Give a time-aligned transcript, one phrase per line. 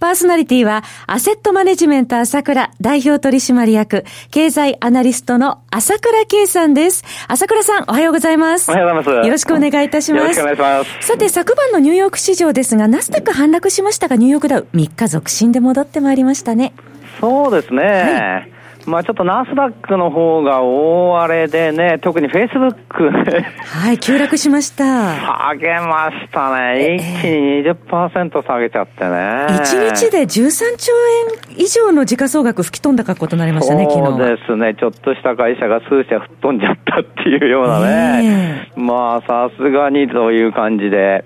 [0.00, 7.04] パーソナリティは、アセットマネジメント朝倉代表取締役、経済アナリストの朝倉圭さんです。
[7.28, 8.70] 朝倉さん、おはようございます。
[8.70, 9.26] おはようございます。
[9.26, 10.22] よろしくお願いいたします。
[10.22, 11.06] よろしくお願いします。
[11.06, 16.72] さて、昨晩のニューヨーク市場ですが、ナスダック反落しましたが、ニューヨークダウ3日続伸で戻ってまいりましたね。
[17.20, 17.82] そうですね。
[17.84, 23.46] はいまあちょっとナスダックの方が大荒れでね、特にフェイスブックね。
[23.64, 24.84] はい、急落しました。
[25.16, 26.96] 下げましたね。
[26.96, 29.10] 一気に20%下げちゃってね。
[29.10, 30.92] 1日で13兆
[31.50, 34.06] 円以上の時価総額吹き飛んだ格好となりましたね、昨日。
[34.06, 34.74] そうですね。
[34.78, 38.72] ちょっとした会社が数社吹っ飛んじゃったっていうようなね。
[38.76, 41.24] まあさすがにという感じで。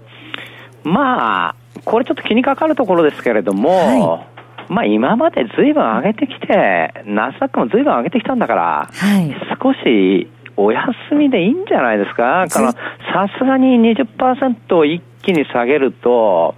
[0.83, 1.55] まあ、
[1.87, 4.34] これちょっと気にかかるところですけれども、はい
[4.69, 12.47] まあ今までずいぶん上げてきて、ナスダックもずいぶん上げてきたんだから、はい、少しお休みでいいんじゃないですか？
[12.48, 16.55] さすがに20%を一気に下げると、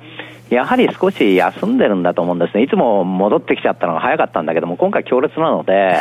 [0.51, 2.63] やはり少し休んでるんだと思うんですね。
[2.63, 5.97] いつも戻ってきちゃったのが早かったんだけども、今回強烈なので、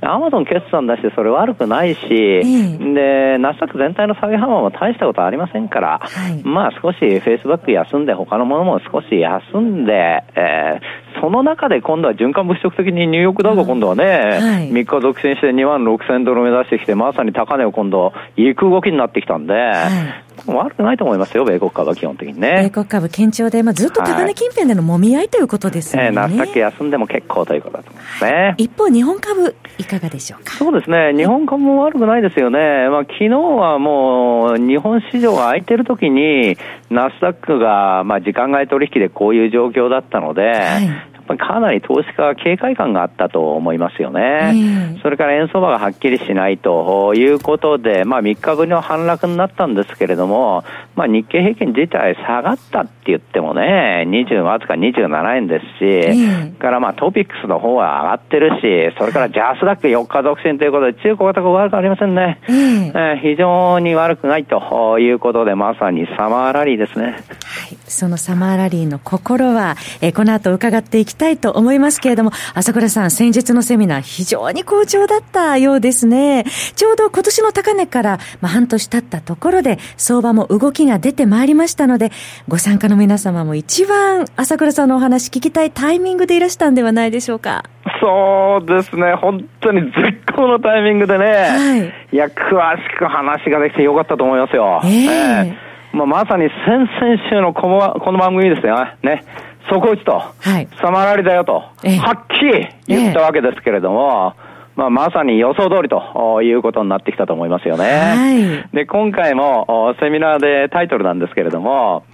[0.00, 19.88] アマゾン決算出してそれ悪くないし、で、ナスダック全体の下げ幅も大したことありませんから、はい、まあ少しフェイスバック休んで、他のものも少し休んで、えー、その中で今度は循環物色的にニューヨークダウが今度はね、はい、3日続伸して2万6000ドル目指してきて、まさに高値を今度、行く動きになってきたんで、は
[20.20, 22.64] い悪くないと思いますよ、米国株は基本的にね。
[22.64, 26.06] 米国株堅調で、まあ、ずっと高値近辺でのもみ合いということですね。
[26.06, 28.54] えー、ナスダック休んでも結構ということだと思いますね。
[28.58, 30.52] 一方、日本株、いかがでしょうか？
[30.54, 32.58] そうですね、日本株も悪くないですよね。
[32.90, 36.58] まあ、昨日はもう、日本市場が空いてる時に、
[36.90, 44.98] ナスダックが、まあ、時間外取引でこういう状況だったので、はいかなり投資家は警戒感があったと思いますよね。
[45.02, 50.64] それから円相場がはっきりしないということで、まあ3日ぶりの反落になったんですけれども、
[50.94, 62.40] まあ日経平均自体下がったって言ってもね、20、わずか27円ですし、からまあトピックスの方は上がってるし、それからジャスダック4日独身ということで、中小型が悪くありませんね。
[62.48, 67.16] えー、非常に悪くないということで、まさにサマーラリーですね。
[67.84, 67.90] はい。
[67.90, 76.44] そのサマーラリーの心は、えー、この後伺っていききたいと思いますけれども、朝倉さん、先日のセミナー、非常に好調だったようですね。
[76.74, 82.10] ちょうど今年の高値から、まあ、半年経ったところで、相場も動きが出てまいりましたので、
[82.48, 87.64] ご参加の皆様も一番朝倉さんのお話聞きたいタイミングでいらしたんではないでしょうか。
[88.00, 89.96] そうですね、本当に絶
[90.34, 94.80] 好のタイミングでね、はい、いや、詳しく話ができてよかったと思いますよ。
[94.84, 95.63] えー、えー、
[95.94, 98.76] まあ、まさに先々週のこのこの番組ですよ。
[99.02, 99.24] ね。
[99.70, 104.34] そこ打ちと、はい、サマラリだよと、はっきり言ったわけですけれども、
[104.76, 107.84] まあ、まさに予想通りということになってきたと思いますよね。
[107.84, 112.04] はい、で、今回もセミナーでタイトルなんですけれども、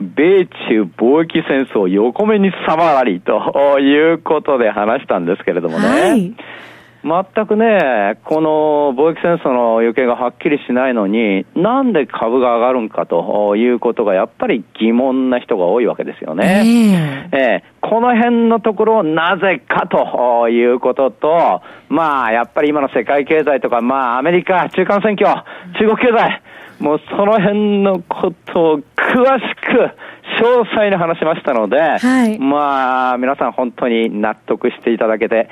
[0.00, 5.88] 米中貿易戦争横目にサマラリということで話したんですけれどもね。
[5.88, 6.34] はい
[7.04, 17.28] 全くね、この貿易戦争の行方がはっきりしないのに、なんで株が上がるんかということが、やっぱり疑問な人が多いわけですよね。
[17.30, 21.60] えー、えー、この辺のところをなぜかということと、
[21.90, 25.44] まあ、やっぱり今の世界経済とか、まあ、アメリカ、中間選挙、
[25.78, 26.42] 中国経済、
[26.80, 29.90] もうその辺のことを詳しく、
[30.42, 35.48] 詳細に話しましたので、はい、まあ、皆さん本当に納得していただけて、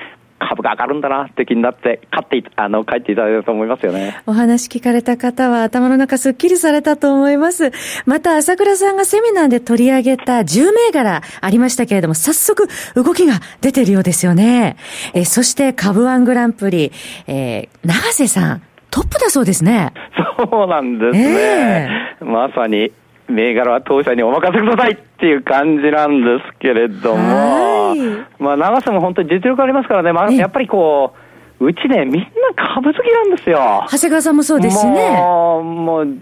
[0.52, 4.20] 株が上がるんだなって気になって、買って、あの、帰っていただけると思いますよね。
[4.26, 7.72] お話聞かれた方は頭の中すっきりされたと思います。
[8.04, 14.76] また、朝倉さんがセミナーで取り上げた10銘柄ありましたけれども、早速動きが出てるようですよね。
[15.14, 16.92] えそして株ワングランプリ、
[17.26, 19.92] えー、長瀬さん、トップだそうですね。
[20.38, 21.88] そうなんですね。
[22.20, 22.92] えー、まさに
[23.28, 27.71] 銘柄は当社にお任せくださいっていう感じなんですけれども、
[28.38, 31.14] まあ、長瀬も本当に実力ありますからね、まあ、やっぱりこ
[31.60, 32.28] う、うちね、みんな
[32.74, 33.86] 株好きなんですよ。
[33.90, 35.10] 長谷川さんもそうですね。
[35.16, 36.18] もう、もう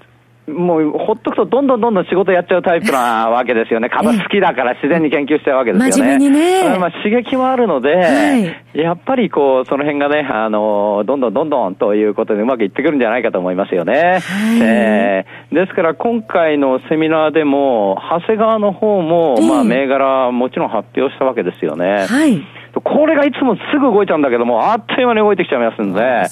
[0.50, 3.88] もうほっとくとどんどんどんどん仕事やっちゃうタイプなわけですよね。
[3.90, 6.18] 株好きだから自然に研究しちゃうわけですよね。
[6.18, 6.78] 真面目にね。
[6.78, 8.36] まあ刺激もあるので、は
[8.74, 13.92] い、やっぱりこう、その辺がね、あの、どんどんどんどんということでうまくいってくるんじゃないかと思いますよね。
[13.94, 14.20] はい、
[14.62, 22.06] えー、ですから今回のセミナーでも、長谷川の方も、まあ銘柄もちろん発表したわけですよね。
[22.08, 22.42] はい。
[22.72, 26.28] これがいつもすぐ動いちゃうんだけども、あっという間に動いてきちゃいますんで、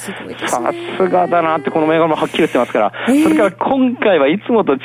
[0.47, 4.79] さすがだなって、この銘柄もはっきり言ってますから、えー、それから今回はいつもと違っ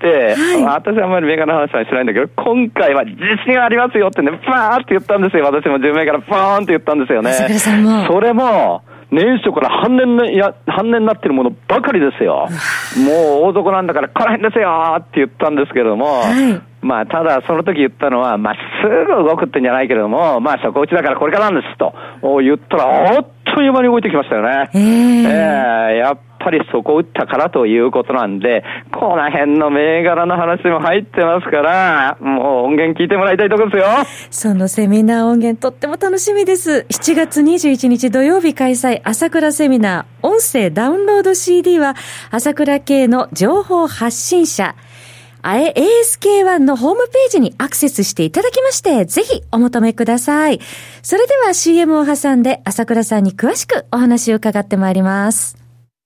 [0.00, 3.16] て、はい、私はあんまり銘柄の話はしないんだけど、今回は自
[3.46, 5.44] 信ありますよってね、バーって言ったんですよ。
[5.44, 7.32] 私も10銘柄バーンって言ったんですよね。
[8.08, 12.48] それも、年初から半年や、半年になってるものばかりですよ。
[12.96, 21.92] もう大底なんだから、この辺ですよって言ったんですけれども、はいまあ、ただ、その時言ったのは、まあ、すぐ動くってんじゃないけれども、まあ、底打ちだからこれからなんですと
[22.40, 24.70] 言ったら、あっという間に動いてきましたよね。
[24.74, 33.86] えー、えー、やっぱりそこ打ったからということなんで、この辺の銘柄の話も入ってますから、もう音源聞いてもらいたいところですよ。
[34.30, 36.86] そのセミナー音源とっても楽しみです。
[36.90, 41.94] 7月21日土曜日開催、朝倉セミナー、音声ダウンロード CD は、
[42.30, 44.74] 朝倉系の情報発信者、
[45.42, 50.60] ASK1 のホームページにアクセスしていただきまして、ぜひお求めください。
[51.02, 55.65] それでは CM を挟んで朝倉さんに詳しくお話を伺ってまいります。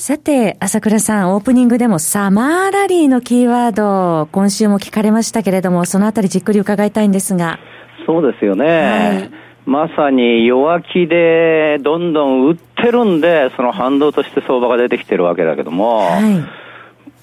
[0.00, 7.58] さて、朝倉さん、オープニングでもサマーラリーのキーワード、今週も聞かれましたけれども、そのあたりじっくり伺いたいんですが。
[8.06, 8.64] そうですよね。
[8.64, 9.30] はい、
[9.66, 16.22] まさに弱気でどんどん売ってるんで、その反動として相場が出てきてるわけだけども、はい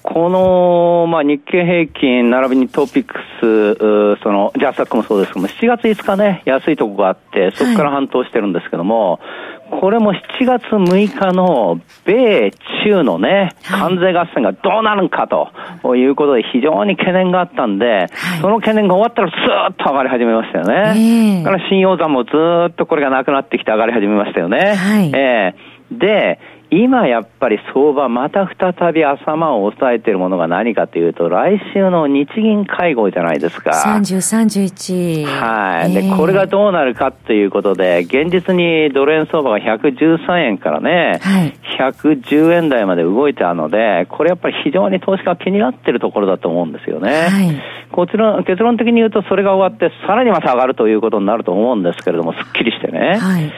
[0.08, 12.50] この、まあ、日経平均並びにトピックス、その、ジャスタックもそうですけども、7月5日ね、安いとこがあって、そこから反動してるんですけども、はいこれも7月6日の米
[12.84, 18.06] 中のね、関税合戦がどうなるんかということで非常に懸念があったんで、
[18.40, 21.42] その懸念が終わったらスーッと上がり始めましたよね。
[21.42, 22.30] だから新用山もず
[22.70, 24.74] っとこれがなくなってきて上がり始めましたよね。
[24.76, 26.38] はい、えー、で、
[26.70, 33.70] 今やっぱり相場また再び朝間を抑えているものが何かというと、来週の日銀会合じゃないですか。
[33.70, 35.24] 30、31。
[35.26, 35.92] はい。
[35.92, 47.28] で、これがどうなるかということで、現実にドル円相場が113円からね、はい、110円台まで動いたので、これやっぱり非常に投資家が気になっているところだと思うんですよね。
[47.28, 47.62] はい、
[47.92, 53.18] こちら、結論的に言うと、それが終わって、さらにまた上がるということになると思うんですけれども、すっきりしてね。
[53.20, 53.52] はい、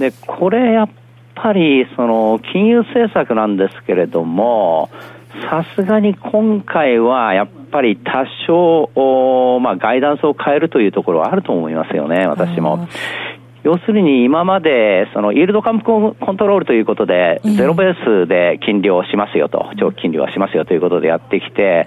[0.00, 0.88] で、これやっ
[1.42, 4.90] ぱりその金融政策なんですけれども、
[5.50, 12.88] さすがに今回はやっぱり多少、まあ、ガイダンスを変えるというところはあると思いますよね、私も。
[13.68, 21.86] 要するに今まで、その、イールドカンプコントロールということで、ゼロベースで金利をしますよと、長期金利はしますよということでやってきて、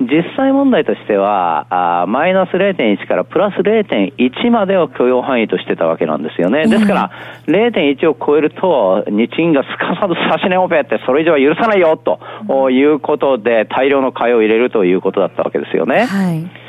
[0.00, 6.66] 実際問題としては、あマイナス0.1からプラス0.1までを許容範囲としてたわけなんですよね。
[6.66, 7.10] ですから、
[7.46, 16.06] 0.1を超えると、日銀がすかさず差し値オペってそれ以上は許さないよということで、大量の買いを入れるということだったわけですよね。
[16.06, 16.59] はい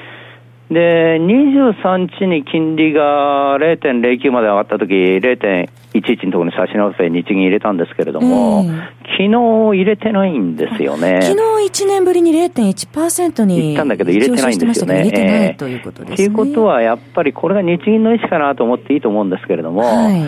[0.72, 8.64] で、23日に金利が0.09まで上がったとき、0.11のところに差し直せ日銀入れたんですけれども、
[9.04, 11.20] 昨日入れてないんですよね。
[11.24, 13.72] 昨日1年ぶりに0.1%に。
[13.72, 15.02] いったんだけど入れてないんですよね。
[15.02, 16.16] 入れてないということですね。
[16.16, 20.24] と、いうことは、やっぱりこれが日銀の意思かなと思っていいと思うんですけれども、はい、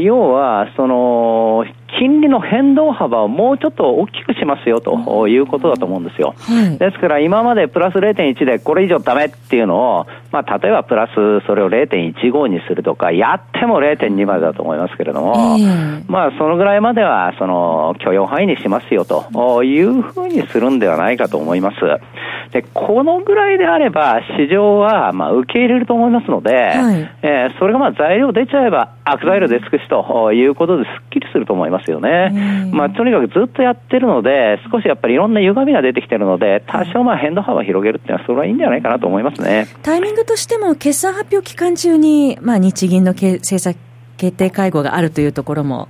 [0.00, 1.64] 要は、その、
[1.98, 6.34] 金利の変動幅をもうちょっと大きくしますよということだと思うんですよ。
[6.38, 21.76] はい、ですから今までプラス0.1でこれ以上ダメっていうのを、まあ例えばプラスそれを0.15にするとか、やっても0.2までだと思いますけれども、えー、まあそのぐらいまではその許容範囲にしますよというふうにするんではないかと思います。
[22.52, 32.70] で、このぐらいであれば市場はまあ受け入れると思いますので、はい、えー、それがまあ材料出ちゃえば悪材料出尽くしということですっきりすると思いますよね。
[32.72, 39.66] まあ、とにかくずっとやってるので、少しやっぱりいろんな歪みが出てきてるので、多少まあ変動幅を広げるっていうのは、それはいいんじゃないかなと思いますね。
[39.82, 43.76] タイミングとしても、決算発表期間中に、まあ、日銀の政策
[44.16, 45.88] 決定会合があるというところも、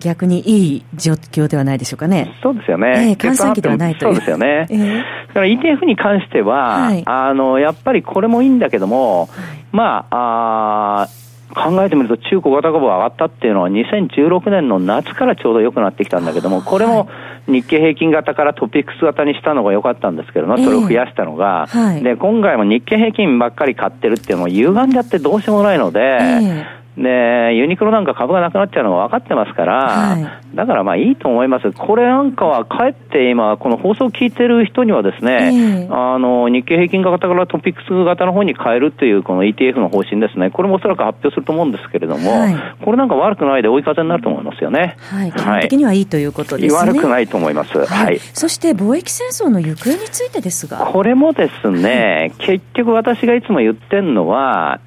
[0.00, 2.34] 逆にいい状況ではないでしょうかね。
[2.42, 3.10] そうですよね。
[3.10, 4.14] えー、換算期ではないという。
[4.14, 4.66] そうですよね。
[4.70, 9.28] えー、だから ETF に関しては、はい、あの、やっぱりこれもいいんだけども、はい
[9.72, 11.08] まあ、あ
[11.54, 17.08] 考えてみると中小型株が上がったっていうのは2016年の夏からちょうど良くなってきたんだけども、これも
[17.46, 31.70] 日経平均型からトピックス型にしたのが良かったんですけども、それを増やしたのが、えーはい、で、今回も日経平均ばっかり買ってるっていうのも歪んじゃってどうしようもないので、えーで、ユニクロなんか株がなくなっちゃうのが分かってますから、はい、だからまあいいと思います。
[31.72, 40.50] これなんかはかえって今、この放送を聞いてる人にはですね、えー、あの、日経平均型からトピックス型の方に変えるっていうこの ETF の方針ですね。
[40.50, 44.96] これもおそらく発表すると思うんですけれども、はい、これなんか悪くないで追い風になると思いますよね。
[44.98, 45.32] はい。
[45.32, 46.90] 基本的にはいいということですね。
[46.90, 47.86] 悪くないと思います。
[47.86, 48.18] はい。
[48.18, 50.78] そして貿易戦争の行方についてですが。
[50.78, 54.80] これもですね、結局私がいつも言ってるのは、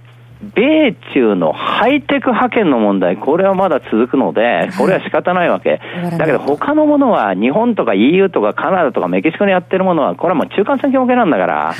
[0.55, 5.79] 米中のハイテク派遣の問題、これはまだ続くので、これは仕方ないわけ。
[6.17, 11.73] だけど他のものは日本とか EU とかカナダとかメキシコにやってるものは、これはもう中間選挙向けなんだから、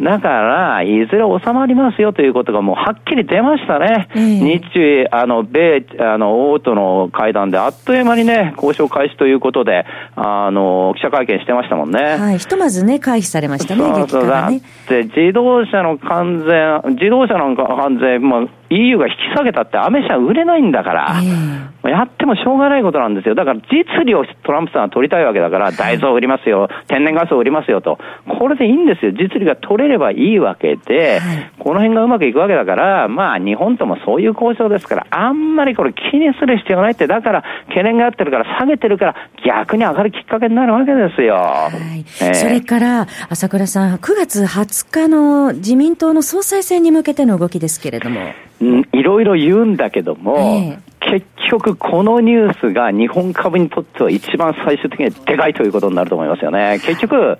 [0.00, 4.08] だから、いずれ収まりますよということがもうはっきり出ましたね。
[4.14, 9.86] 日中、あの、米、あの、王との会談であっという間にね、交渉開始ということで、
[10.16, 12.00] あの、記者会見してましたもんね。
[12.18, 14.50] はい、ひとまずね、回避されましたね、そうそう、だっ
[14.88, 23.34] て自動車の完全、自動車なんか完全税、まあ、EU が引き下げたってアメ車売れないんだから、えー、やってもしょうがないことなんですよ。
[23.34, 27.98] だから実利をトランプさんは取りたいわけだから、大豆を売りますよ、天然ガスを売りますよと。
[28.38, 29.12] これでいいんですよ。
[29.12, 41.34] 実利が取れればいいわけで、はい、この辺がうまくいくわけだから、まあ日本ともそういう交渉ですから、あんまりこれ気にする必要がないって、だから懸念があってるから下げてるから、逆に上がるきっかけになるわけですよ。
[41.34, 48.20] はい、えー、それから、朝倉さん、9月20日の自民党の総裁選に向けての動きですけれども。
[48.60, 56.78] いろいろ言うんだけども、えー、結局このニュースが日本株にとっては一番最終的にでかいということになると思いますよね。
[56.84, 57.38] 結局、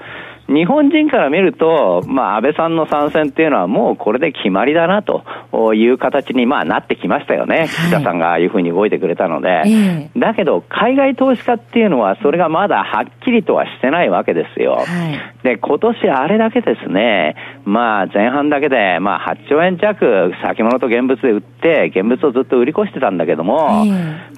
[0.51, 5.23] 日本人から見ると、まあ、安倍さんの参戦っていうのはもうこれで決まりだなと
[5.75, 7.67] いう形にまあなってきましたよね。
[7.69, 10.11] 岸田さんがああいうふうに動いてくれたので。
[10.17, 14.79] だけど、海外投資家っていうのはそれがまだはっきりとはしてないわけですよ。
[15.45, 23.85] で、今年あれだけですね、まあ前半だけでまあ8兆円弱先物と現物で売って、現物をずっと売り越してたんだけども、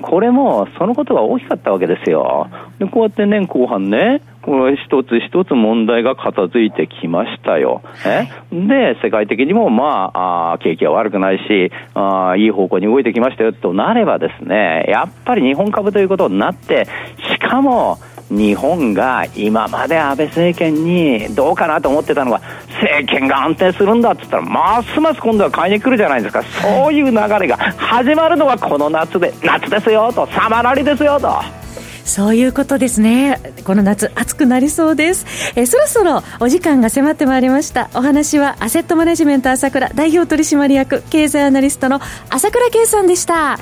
[0.03, 2.51] これもそのことが大きかったわけですよ。
[2.79, 7.81] で、こうやって年後半ね、これ一つ一つ問題が片付いてきましたよ。
[8.05, 8.29] え？
[8.51, 16.87] で、世界的にもまあ、あ景気は悪くないしあ、いい方向に動いてきましたよとなればですね、やっぱり日本株ということになって、
[17.31, 17.99] しかも、
[18.31, 22.41] 日本が今まで安倍政権にどうかなと思ってたのが
[22.81, 31.62] 政権が安定するんだって言ったらますます今度は買いに来るじゃないですかそういう流れが始まるのがこの夏で夏ですよとサマラリですよと。
[32.05, 33.41] そういうことですね。
[33.65, 35.27] この夏、暑くなりそうです。
[35.57, 37.91] えそろそろお時間が迫ってまいりました。
[37.95, 43.59] お話は、アセットマネジメント朝倉代表取締役経済アナリストの朝倉圭さんでした。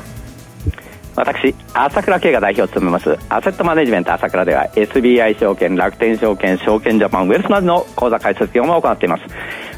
[1.17, 9.23] 私、朝倉慶が代表を務めます、アセットマネジメント朝倉では、SBI 証券、楽天証券、証券ジャパン、ウェルスなどの口座開設業務を行っています。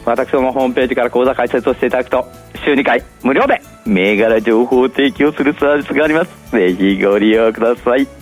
[0.04, 2.28] 私どもホームページから口座開設をしていただくと、
[2.64, 6.52] 週2回無料で銘柄情報を提供するサービスがあります。
[6.52, 8.21] ぜひご利用ください。